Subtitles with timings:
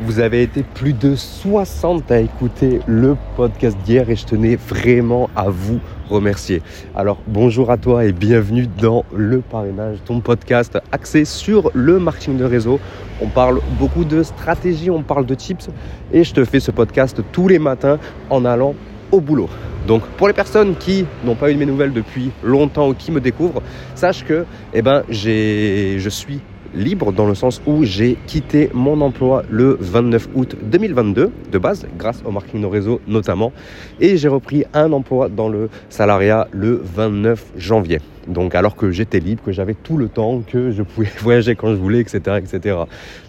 [0.00, 5.28] Vous avez été plus de 60 à écouter le podcast d'hier et je tenais vraiment
[5.34, 6.62] à vous remercier.
[6.94, 12.36] Alors bonjour à toi et bienvenue dans le parrainage, ton podcast axé sur le marketing
[12.36, 12.78] de réseau.
[13.20, 15.68] On parle beaucoup de stratégie, on parle de tips
[16.12, 17.98] et je te fais ce podcast tous les matins
[18.30, 18.76] en allant
[19.10, 19.48] au boulot.
[19.88, 23.20] Donc pour les personnes qui n'ont pas eu mes nouvelles depuis longtemps ou qui me
[23.20, 23.62] découvrent,
[23.96, 26.40] sache que eh ben, je suis
[26.78, 31.86] libre dans le sens où j'ai quitté mon emploi le 29 août 2022 de base
[31.98, 33.52] grâce au marketing de réseau notamment
[34.00, 37.98] et j'ai repris un emploi dans le salariat le 29 janvier.
[38.28, 41.70] Donc alors que j'étais libre, que j'avais tout le temps, que je pouvais voyager quand
[41.70, 42.38] je voulais, etc.
[42.38, 42.76] etc.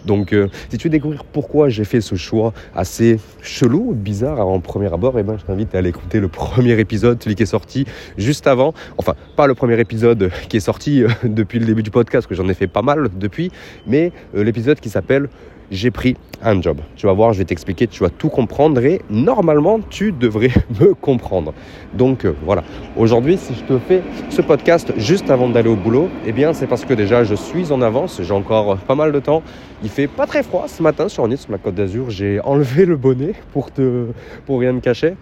[0.04, 4.60] Donc euh, si tu veux découvrir pourquoi j'ai fait ce choix assez chelou, bizarre en
[4.60, 7.46] premier abord, eh ben, je t'invite à aller écouter le premier épisode, celui qui est
[7.46, 7.86] sorti
[8.18, 8.74] juste avant.
[8.98, 12.34] Enfin, pas le premier épisode qui est sorti euh, depuis le début du podcast, que
[12.34, 13.50] j'en ai fait pas mal depuis,
[13.86, 15.28] mais euh, l'épisode qui s'appelle
[15.70, 16.80] j'ai pris un job.
[16.96, 20.94] Tu vas voir, je vais t'expliquer, tu vas tout comprendre et normalement, tu devrais me
[20.94, 21.54] comprendre.
[21.94, 22.64] Donc voilà,
[22.96, 26.66] aujourd'hui, si je te fais ce podcast juste avant d'aller au boulot, eh bien, c'est
[26.66, 29.42] parce que déjà, je suis en avance, j'ai encore pas mal de temps.
[29.82, 32.10] Il fait pas très froid ce matin sur Nice, sur la Côte d'Azur.
[32.10, 34.06] J'ai enlevé le bonnet pour, te,
[34.46, 35.14] pour rien me cacher.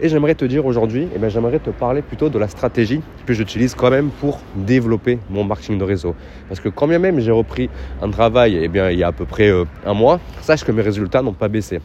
[0.00, 3.74] Et j'aimerais te dire aujourd'hui, eh j'aimerais te parler plutôt de la stratégie que j'utilise
[3.74, 6.14] quand même pour développer mon marketing de réseau.
[6.48, 7.70] Parce que quand bien même j'ai repris
[8.02, 10.72] un travail eh bien, il y a à peu près euh, un mois, sache que
[10.72, 11.80] mes résultats n'ont pas baissé.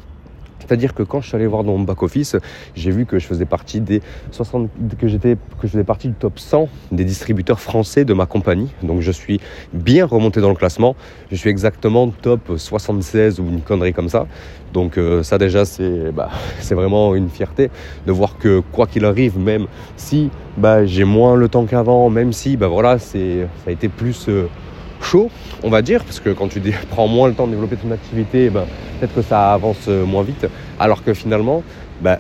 [0.60, 2.36] C'est-à-dire que quand je suis allé voir dans mon back-office,
[2.76, 6.14] j'ai vu que je faisais partie des 60, que j'étais, que je faisais partie du
[6.14, 8.70] top 100 des distributeurs français de ma compagnie.
[8.84, 9.40] Donc je suis
[9.74, 10.96] bien remonté dans le classement.
[11.32, 14.28] Je suis exactement top 76 ou une connerie comme ça.
[14.74, 17.70] Donc euh, ça déjà c'est, bah, c'est vraiment une fierté
[18.06, 22.34] de voir que quoi qu'il arrive, même si bah, j'ai moins le temps qu'avant, même
[22.34, 24.28] si bah, voilà, c'est, ça a été plus...
[24.30, 24.48] Euh,
[25.02, 25.30] chaud,
[25.64, 28.50] on va dire, parce que quand tu prends moins le temps de développer ton activité,
[28.50, 28.66] ben,
[29.00, 30.48] peut-être que ça avance euh, moins vite.
[30.80, 31.64] Alors que finalement,
[32.02, 32.18] ben,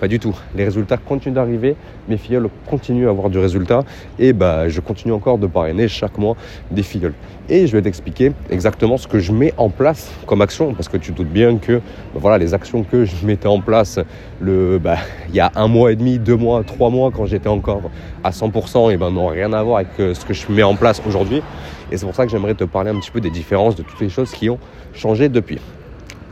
[0.00, 0.36] pas du tout.
[0.54, 1.76] Les résultats continuent d'arriver,
[2.08, 3.84] mes filleuls continuent à avoir du résultat
[4.18, 6.36] et bah, je continue encore de parrainer chaque mois
[6.70, 7.14] des filleuls.
[7.48, 10.96] Et je vais t'expliquer exactement ce que je mets en place comme action parce que
[10.96, 11.80] tu doutes bien que
[12.14, 13.98] voilà, les actions que je mettais en place
[14.40, 14.96] le, bah,
[15.28, 17.82] il y a un mois et demi, deux mois, trois mois quand j'étais encore
[18.22, 20.74] à 100% et ben, n'ont rien à voir avec euh, ce que je mets en
[20.74, 21.42] place aujourd'hui.
[21.90, 24.00] Et c'est pour ça que j'aimerais te parler un petit peu des différences de toutes
[24.00, 24.58] les choses qui ont
[24.94, 25.58] changé depuis.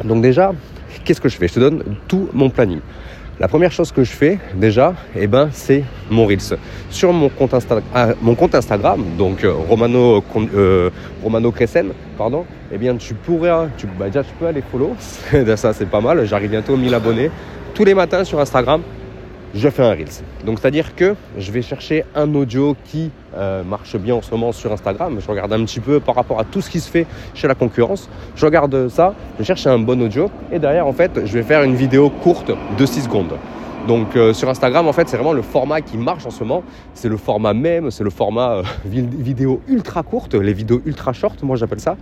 [0.05, 0.53] Donc déjà,
[1.05, 1.49] qu'est-ce que je fais?
[1.49, 2.81] Je te donne tout mon planning.
[3.41, 6.59] La première chose que je fais déjà, eh ben, c'est mon Reels.
[6.91, 7.55] Sur mon compte,
[7.95, 8.15] ah,
[8.53, 10.23] Instagram, donc euh, Romano,
[10.55, 10.91] euh,
[11.23, 14.95] Romano Crescen, pardon, eh bien, tu pourrais, tu, bah, déjà, tu peux aller follow,
[15.57, 17.31] ça c'est pas mal, j'arrive bientôt aux 1000 abonnés.
[17.75, 18.83] Tous les matins sur Instagram,
[19.55, 20.23] je fais un Reels.
[20.45, 24.53] Donc c'est-à-dire que je vais chercher un audio qui euh, marche bien en ce moment
[24.53, 25.19] sur Instagram.
[25.21, 27.55] Je regarde un petit peu par rapport à tout ce qui se fait chez la
[27.55, 28.09] concurrence.
[28.35, 31.63] Je regarde ça, je cherche un bon audio et derrière en fait je vais faire
[31.63, 33.35] une vidéo courte de 6 secondes.
[33.89, 36.63] Donc euh, sur Instagram, en fait, c'est vraiment le format qui marche en ce moment.
[36.95, 41.43] C'est le format même, c'est le format euh, vidéo ultra courte, les vidéos ultra short,
[41.43, 41.97] moi j'appelle ça.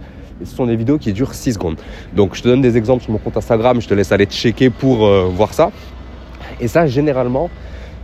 [0.45, 1.77] Ce sont des vidéos qui durent 6 secondes.
[2.15, 4.71] Donc je te donne des exemples sur mon compte Instagram, je te laisse aller checker
[4.71, 5.71] pour voir ça.
[6.61, 7.49] Et ça, généralement,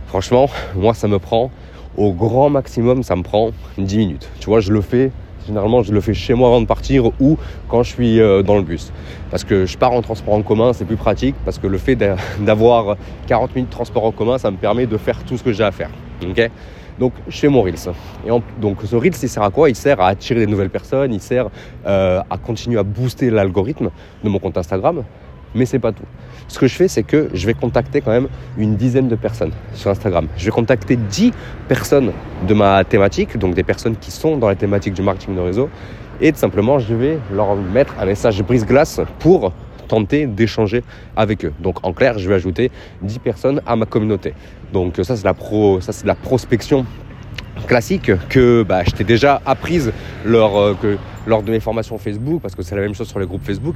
[0.07, 1.51] franchement, moi, ça me prend
[1.95, 4.29] au grand maximum, ça me prend 10 minutes.
[4.39, 5.11] Tu vois, je le fais,
[5.45, 7.37] généralement, je le fais chez moi avant de partir ou
[7.69, 8.91] quand je suis euh, dans le bus.
[9.29, 11.95] Parce que je pars en transport en commun, c'est plus pratique parce que le fait
[12.39, 12.97] d'avoir
[13.27, 15.63] 40 minutes de transport en commun, ça me permet de faire tout ce que j'ai
[15.63, 15.91] à faire.
[16.99, 17.91] donc je fais mon Reels.
[18.25, 18.29] Et
[18.59, 19.69] donc ce Reels, il sert à quoi?
[19.69, 21.49] Il sert à attirer des nouvelles personnes, il sert
[21.85, 23.91] euh, à continuer à booster l'algorithme
[24.23, 25.03] de mon compte Instagram.
[25.55, 26.03] Mais c'est pas tout.
[26.47, 28.27] Ce que je fais, c'est que je vais contacter quand même
[28.57, 30.27] une dizaine de personnes sur Instagram.
[30.37, 31.33] Je vais contacter 10
[31.67, 32.11] personnes
[32.47, 35.69] de ma thématique, donc des personnes qui sont dans la thématique du marketing de réseau.
[36.21, 39.51] Et tout simplement, je vais leur mettre un message brise-glace pour
[39.87, 40.83] tenter d'échanger
[41.15, 41.53] avec eux.
[41.59, 42.71] Donc en clair, je vais ajouter
[43.01, 44.33] 10 personnes à ma communauté.
[44.73, 46.85] Donc ça c'est la pro, ça c'est la prospection
[47.67, 49.91] classique que bah, je t'ai déjà apprise
[50.25, 50.97] lors, euh, que,
[51.27, 53.75] lors de mes formations Facebook, parce que c'est la même chose sur les groupes Facebook,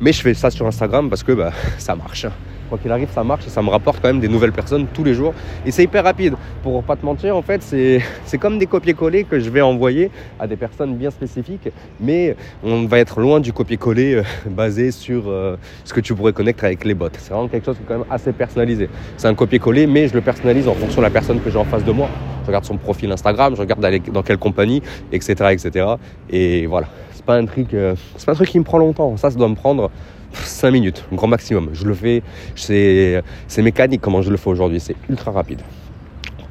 [0.00, 2.26] mais je fais ça sur Instagram parce que bah, ça marche
[2.70, 5.04] quoi qu'il arrive, ça marche et ça me rapporte quand même des nouvelles personnes tous
[5.04, 5.34] les jours.
[5.66, 6.34] Et c'est hyper rapide.
[6.62, 10.46] Pour pas te mentir, en fait, c'est comme des copier-coller que je vais envoyer à
[10.46, 11.68] des personnes bien spécifiques,
[12.00, 16.32] mais on va être loin du copier-coller euh, basé sur euh, ce que tu pourrais
[16.32, 17.08] connecter avec les bots.
[17.18, 18.88] C'est vraiment quelque chose qui est quand même assez personnalisé.
[19.16, 21.64] C'est un copier-coller, mais je le personnalise en fonction de la personne que j'ai en
[21.64, 22.08] face de moi.
[22.42, 24.82] Je regarde son profil Instagram, je regarde dans quelle compagnie,
[25.12, 25.86] etc., etc.
[26.30, 26.88] Et voilà.
[27.12, 27.94] C'est pas un truc, euh,
[28.24, 29.16] pas un truc qui me prend longtemps.
[29.16, 29.90] Ça, ça doit me prendre
[30.32, 31.70] 5 minutes, grand maximum.
[31.72, 32.22] Je le fais,
[32.54, 33.22] c'est
[33.58, 35.60] mécanique comment je le fais aujourd'hui, c'est ultra rapide.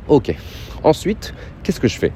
[0.07, 0.33] Ok.
[0.83, 1.33] Ensuite,
[1.63, 2.11] qu'est-ce que je fais?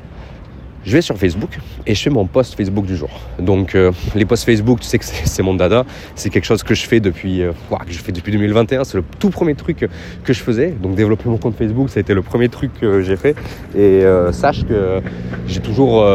[0.86, 3.10] Je vais sur Facebook et je fais mon post Facebook du jour.
[3.40, 6.76] Donc euh, les posts Facebook, tu sais que c'est mon dada, c'est quelque chose que
[6.76, 7.54] je fais depuis euh,
[7.88, 9.88] je fais depuis 2021, c'est le tout premier truc
[10.24, 10.72] que je faisais.
[10.72, 13.36] Donc développer mon compte Facebook, ça a été le premier truc que j'ai fait
[13.76, 15.02] et euh, sache que
[15.48, 16.06] j'ai toujours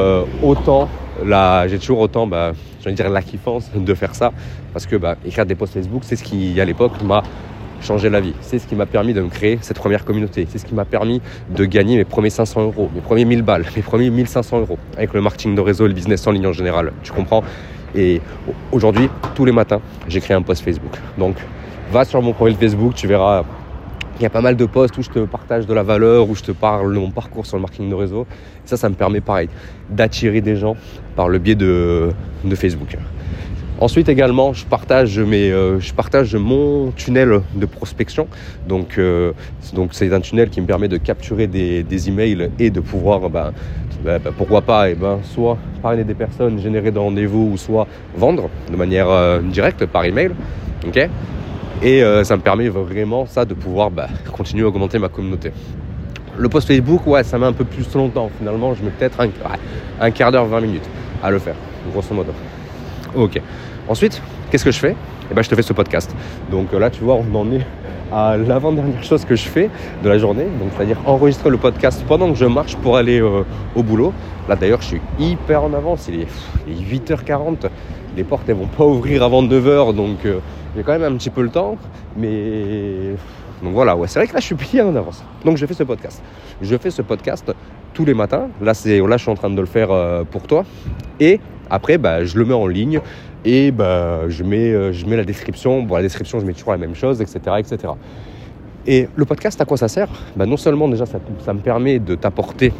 [0.43, 0.89] autant
[1.69, 2.53] j'ai toujours autant bah,
[2.87, 4.33] dire la kiffance de faire ça
[4.73, 7.23] parce que bah, écrire des posts Facebook, c'est ce qui à l'époque m'a
[7.81, 8.35] changer la vie.
[8.41, 10.47] C'est ce qui m'a permis de me créer cette première communauté.
[10.49, 11.21] C'est ce qui m'a permis
[11.51, 15.13] de gagner mes premiers 500 euros, mes premiers 1000 balles, mes premiers 1500 euros avec
[15.15, 16.93] le marketing de réseau et le business en ligne en général.
[17.03, 17.43] Tu comprends?
[17.95, 18.21] Et
[18.73, 20.93] aujourd'hui, tous les matins, j'écris un post Facebook.
[21.17, 21.37] Donc,
[21.91, 23.45] va sur mon profil Facebook, tu verras.
[24.19, 26.35] Il y a pas mal de posts où je te partage de la valeur, où
[26.35, 28.27] je te parle de mon parcours sur le marketing de réseau.
[28.65, 29.49] ça, ça me permet pareil
[29.91, 30.75] d'attirer des gens
[31.15, 32.11] par le biais de,
[32.57, 32.97] Facebook.
[33.81, 38.27] Ensuite également, je partage, mes, euh, je partage mon tunnel de prospection.
[38.67, 39.33] Donc, euh,
[39.73, 43.31] donc c'est un tunnel qui me permet de capturer des, des emails et de pouvoir,
[43.31, 43.53] ben,
[44.37, 47.87] pourquoi pas, et eh ben, soit parler des personnes, générer des rendez-vous, ou soit
[48.17, 50.33] vendre de manière euh, directe par email.
[50.85, 51.09] ok?
[51.83, 53.91] Et ça me permet vraiment ça de pouvoir
[54.33, 55.53] continuer à augmenter ma communauté.
[56.39, 58.31] Le post Facebook, ouais, ça met un peu plus longtemps.
[58.39, 59.19] Finalement, je mets peut-être
[60.01, 60.89] un, quart d'heure, 20 minutes
[61.21, 61.57] à le faire,
[61.93, 62.33] grosso modo.
[63.17, 63.41] Ok.
[63.89, 64.95] Ensuite, qu'est-ce que je fais?
[65.31, 66.15] Eh ben, je te fais ce podcast.
[66.51, 67.67] Donc euh, là, tu vois, on en est
[68.13, 69.69] à l'avant-dernière chose que je fais
[70.03, 73.43] de la journée, donc c'est-à-dire enregistrer le podcast pendant que je marche pour aller euh,
[73.75, 74.13] au boulot.
[74.49, 76.29] Là d'ailleurs, je suis hyper en avance, il est,
[76.69, 77.69] 8h40,
[78.19, 80.41] les portes elles vont pas ouvrir avant 9h, donc euh,
[80.77, 81.77] j'ai quand même un petit peu le temps,
[82.17, 83.15] mais
[83.63, 85.25] donc voilà, ouais, c'est vrai que là je suis bien en avance.
[85.45, 86.23] Donc je fais ce podcast.
[86.61, 87.51] Je fais ce podcast
[87.95, 88.49] tous les matins.
[88.61, 89.89] Là, c'est, là je suis en train de le faire
[90.31, 90.65] pour toi.
[91.19, 93.01] Et après, bah, je le mets en ligne
[93.45, 95.83] et bah, je, mets, euh, je mets la description.
[95.83, 97.41] Bon, la description, je mets toujours la même chose, etc.
[97.59, 97.93] etc.
[98.87, 100.09] Et le podcast, à quoi ça sert?
[100.37, 102.73] Bah, Non seulement déjà, ça, ça me permet de t'apporter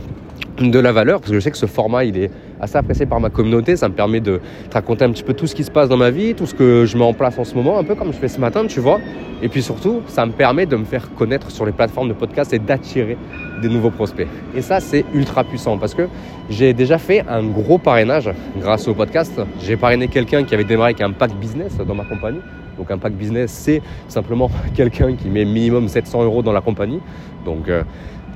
[0.61, 3.21] de la valeur, parce que je sais que ce format, il est assez apprécié par
[3.21, 3.77] ma communauté.
[3.77, 5.97] Ça me permet de te raconter un petit peu tout ce qui se passe dans
[5.97, 8.13] ma vie, tout ce que je mets en place en ce moment, un peu comme
[8.13, 8.99] je fais ce matin, tu vois.
[9.41, 12.53] Et puis surtout, ça me permet de me faire connaître sur les plateformes de podcast
[12.53, 13.17] et d'attirer
[13.63, 14.27] des nouveaux prospects.
[14.57, 16.09] Et ça, c'est ultra puissant parce que
[16.51, 19.41] j'ai déjà fait un gros parrainage grâce au podcast.
[19.63, 22.41] J'ai parrainé quelqu'un qui avait démarré avec un pack business dans ma compagnie.
[22.77, 27.01] Donc un pack business, c'est simplement quelqu'un qui met minimum 700 euros dans la compagnie.
[27.45, 27.83] Donc euh,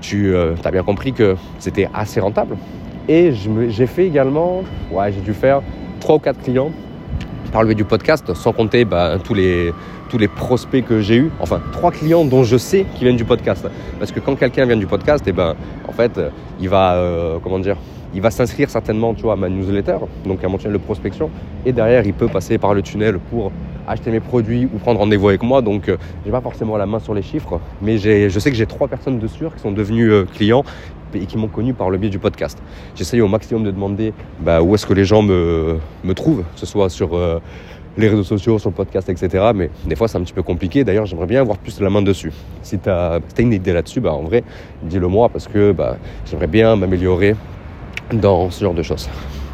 [0.02, 2.56] tu euh, as bien compris que c'était assez rentable.
[3.08, 3.32] Et
[3.68, 5.62] j'ai fait également, ouais, j'ai dû faire
[6.00, 6.70] 3 ou 4 clients
[7.52, 9.72] par le biais du podcast, sans compter bah, tous, les,
[10.08, 11.30] tous les prospects que j'ai eus.
[11.40, 13.66] Enfin, 3 clients dont je sais qu'ils viennent du podcast.
[13.98, 15.54] Parce que quand quelqu'un vient du podcast, et eh ben,
[15.88, 16.20] en fait,
[16.60, 17.38] il va, euh,
[18.14, 21.30] va s'inscrire certainement tu vois, à ma newsletter, donc à mon tunnel de prospection,
[21.66, 23.50] et derrière il peut passer par le tunnel pour
[23.86, 25.62] acheter mes produits ou prendre rendez-vous avec moi.
[25.62, 28.66] Donc euh, j'ai pas forcément la main sur les chiffres, mais je sais que j'ai
[28.66, 30.64] trois personnes de sûr qui sont devenues euh, clients
[31.14, 32.58] et qui m'ont connu par le biais du podcast.
[32.94, 36.60] J'essaye au maximum de demander bah, où est-ce que les gens me, me, trouvent, que
[36.60, 37.38] ce soit sur euh,
[37.96, 39.50] les réseaux sociaux, sur le podcast, etc.
[39.54, 40.84] Mais des fois, c'est un petit peu compliqué.
[40.84, 42.32] D'ailleurs, j'aimerais bien avoir plus la main dessus.
[42.62, 44.42] Si tu as, une idée là-dessus, bah, en vrai,
[44.82, 47.36] dis-le moi parce que bah, j'aimerais bien m'améliorer
[48.12, 49.08] dans ce genre de choses.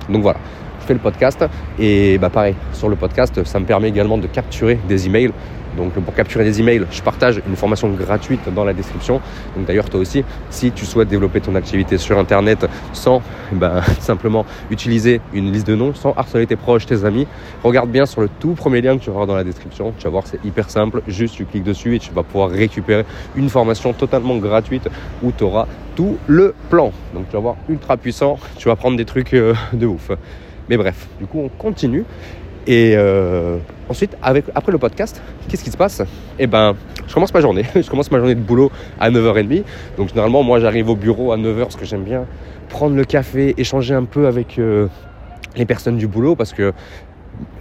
[0.08, 0.38] Donc voilà,
[0.88, 1.44] fais le podcast
[1.78, 5.32] et bah pareil, sur le podcast, ça me permet également de capturer des emails.
[5.76, 9.20] Donc pour capturer des emails, je partage une formation gratuite dans la description.
[9.54, 13.20] Donc d'ailleurs toi aussi, si tu souhaites développer ton activité sur Internet sans
[13.52, 17.26] bah, simplement utiliser une liste de noms, sans harceler tes proches, tes amis,
[17.62, 19.92] regarde bien sur le tout premier lien que tu auras dans la description.
[19.98, 21.02] Tu vas voir c'est hyper simple.
[21.06, 23.04] Juste tu cliques dessus et tu vas pouvoir récupérer
[23.36, 24.88] une formation totalement gratuite
[25.22, 25.66] où tu auras
[25.96, 26.92] tout le plan.
[27.12, 30.10] Donc tu vas voir ultra puissant, tu vas prendre des trucs euh, de ouf.
[30.68, 32.04] Mais bref, du coup on continue.
[32.66, 33.56] Et euh,
[33.88, 36.02] ensuite, avec, après le podcast, qu'est-ce qui se passe?
[36.38, 37.64] Eh ben, je commence ma journée.
[37.74, 38.70] je commence ma journée de boulot
[39.00, 39.62] à 9h30.
[39.96, 42.26] Donc généralement, moi j'arrive au bureau à 9h parce que j'aime bien
[42.68, 44.88] prendre le café, échanger un peu avec euh,
[45.56, 46.74] les personnes du boulot parce que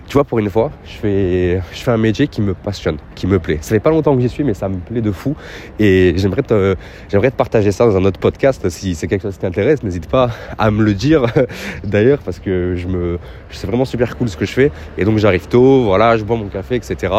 [0.08, 3.58] tu vois, pour une fois, je fais, un métier qui me passionne, qui me plaît.
[3.62, 5.36] Ça fait pas longtemps que j'y suis, mais ça me plaît de fou.
[5.80, 6.76] Et j'aimerais te,
[7.10, 8.70] j'aimerais te partager ça dans un autre podcast.
[8.70, 11.26] Si c'est quelque chose qui t'intéresse, n'hésite pas à me le dire
[11.84, 13.20] d'ailleurs, parce que je me,
[13.52, 14.72] c'est vraiment super cool ce que je fais.
[14.98, 17.14] Et donc j'arrive tôt, voilà, je bois mon café, etc.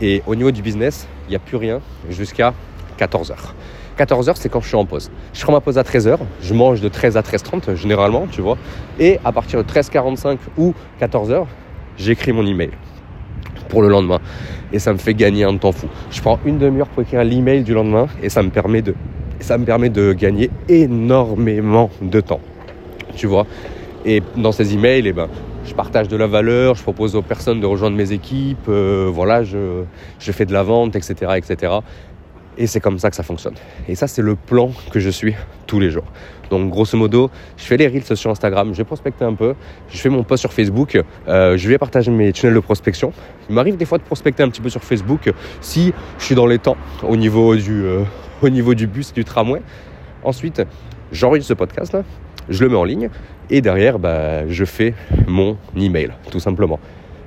[0.00, 1.80] Et au niveau du business, il n'y a plus rien
[2.10, 2.52] jusqu'à
[2.98, 3.34] 14h.
[3.96, 5.10] 14h, c'est quand je suis en pause.
[5.32, 8.58] Je prends ma pause à 13h, je mange de 13 à 13h30 généralement, tu vois.
[8.98, 11.46] Et à partir de 13h45 ou 14h,
[11.98, 12.70] j'écris mon email
[13.68, 14.20] pour le lendemain.
[14.72, 15.86] Et ça me fait gagner un temps fou.
[16.10, 20.50] Je prends une demi-heure pour écrire l'email du lendemain et ça me permet de, gagner
[20.68, 22.40] énormément de temps.
[23.16, 23.46] Tu vois?
[24.04, 25.28] Et dans ces emails, eh ben,
[25.64, 29.44] je partage de la valeur, je propose aux personnes de rejoindre mes équipes, euh, voilà,
[29.44, 29.82] je,
[30.18, 31.72] je, fais de la vente, etc., etc.
[32.56, 33.54] Et c'est comme ça que ça fonctionne.
[33.88, 35.34] Et ça, c'est le plan que je suis
[35.66, 36.04] tous les jours.
[36.50, 39.54] Donc, grosso modo, je fais les reels sur Instagram, je vais prospecter un peu,
[39.90, 43.12] je fais mon post sur Facebook, euh, je vais partager mes channels de prospection.
[43.48, 46.46] Il m'arrive des fois de prospecter un petit peu sur Facebook si je suis dans
[46.46, 48.02] les temps au niveau du, euh,
[48.42, 49.62] au niveau du bus, du tramway.
[50.22, 50.62] Ensuite,
[51.10, 51.96] j'enregistre ce podcast
[52.48, 53.08] je le mets en ligne
[53.50, 54.94] et derrière, bah, je fais
[55.26, 56.78] mon email, tout simplement.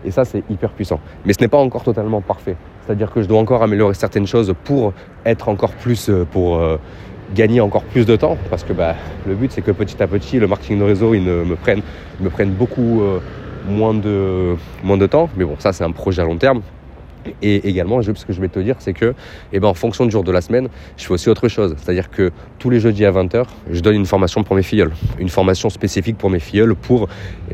[0.08, 1.02] Et ça, c'est hyper puissant.
[1.26, 2.56] Mais ce n'est pas encore totalement parfait.
[2.86, 4.94] C'est-à-dire que je dois encore améliorer certaines choses pour
[5.26, 6.78] être encore plus, euh, pour euh,
[7.36, 8.38] gagner encore plus de temps.
[8.50, 8.96] Parce que bah,
[9.28, 11.82] le but, c'est que petit à petit, le marketing de réseau, il me prenne,
[12.22, 13.20] me prenne beaucoup euh,
[13.68, 15.30] moins, de, moins de temps.
[15.36, 16.62] Mais bon, ça, c'est un projet à long terme.
[17.42, 19.14] Et également, ce que je vais te dire, c'est que,
[19.54, 21.76] eh ben, en fonction du jour de la semaine, je fais aussi autre chose.
[21.78, 24.92] C'est-à-dire que tous les jeudis à 20h, je donne une formation pour mes filleuls.
[25.20, 27.08] Une formation spécifique pour mes filleuls pour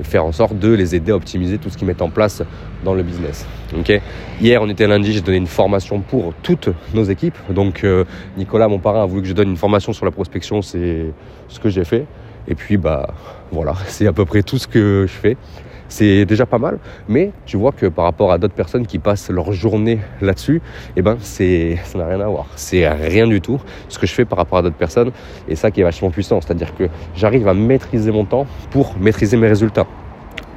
[0.03, 2.44] faire en sorte de les aider à optimiser tout ce qu'ils mettent en place
[2.84, 3.46] dans le business.
[4.42, 7.38] Hier, on était lundi, j'ai donné une formation pour toutes nos équipes.
[7.50, 8.03] Donc, euh,
[8.38, 10.62] Nicolas, mon parrain, a voulu que je donne une formation sur la prospection.
[10.62, 11.06] C'est
[11.48, 12.06] ce que j'ai fait.
[12.48, 13.13] Et puis, bah,
[13.51, 15.38] voilà, c'est à peu près tout ce que je fais
[15.90, 16.80] c'est déjà pas mal.
[17.08, 20.62] Mais tu vois que par rapport à d'autres personnes qui passent leur journée là-dessus,
[20.96, 22.48] eh ben c'est ça n'a rien à voir.
[22.56, 25.12] C'est rien du tout ce que je fais par rapport à d'autres personnes.
[25.48, 29.38] Et ça qui est vachement puissant, c'est-à-dire que j'arrive à maîtriser mon temps pour maîtriser
[29.38, 29.88] mes résultats.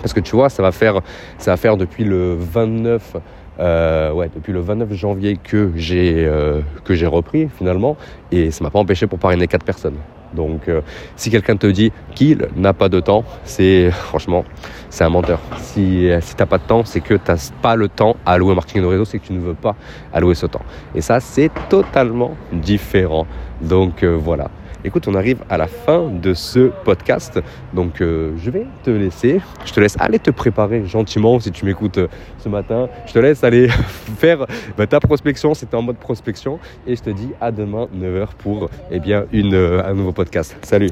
[0.01, 1.01] Parce que tu vois, ça va faire,
[1.39, 3.17] ça va faire depuis le 29
[3.59, 7.97] euh, ouais, depuis le 29 janvier que j'ai euh, que j'ai repris finalement
[8.31, 9.97] et ça m'a pas empêché pour parrainer quatre personnes.
[10.35, 10.81] Donc euh,
[11.17, 14.45] si quelqu'un te dit qu'il n'a pas de temps, c'est franchement
[14.91, 15.41] c'est un menteur.
[15.59, 18.33] Si, si tu n'as pas de temps, c'est que tu n'as pas le temps à
[18.33, 19.77] allouer au marketing de réseau, c'est que tu ne veux pas
[20.13, 20.63] allouer ce temps.
[20.95, 23.27] Et ça, c'est totalement différent.
[23.61, 24.49] Donc voilà.
[24.87, 27.41] Écoute, on arrive à la fin de ce podcast.
[27.75, 29.41] Donc, euh, je vais te laisser.
[29.65, 32.07] Je te laisse aller te préparer gentiment si tu m'écoutes euh,
[32.39, 32.89] ce matin.
[33.05, 33.67] Je te laisse aller
[34.19, 34.47] faire
[34.79, 35.55] bah, ta prospection.
[35.55, 36.61] C'était en mode prospection.
[36.87, 40.57] Et je te dis à demain, 9h, pour eh bien, euh, un nouveau podcast.
[40.63, 40.91] Salut